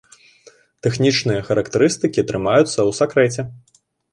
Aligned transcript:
Тэхнічныя 0.87 1.45
характарыстыкі 1.49 2.27
трымаюцца 2.33 2.67
ў 2.69 2.91
сакрэце. 3.03 3.41